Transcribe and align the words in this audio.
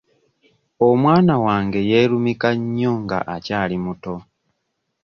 Omwana 0.87 1.33
wange 1.43 1.79
yeerumika 1.89 2.49
nnyo 2.59 2.91
nga 3.03 3.19
akyali 3.35 3.77
muto. 3.85 4.15